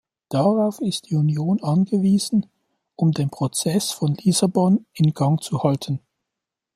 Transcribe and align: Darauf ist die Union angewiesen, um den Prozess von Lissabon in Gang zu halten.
Darauf 0.29 0.81
ist 0.81 1.11
die 1.11 1.15
Union 1.15 1.61
angewiesen, 1.61 2.47
um 2.95 3.11
den 3.11 3.29
Prozess 3.29 3.91
von 3.91 4.15
Lissabon 4.15 4.87
in 4.93 5.13
Gang 5.13 5.43
zu 5.43 5.61
halten. 5.61 5.99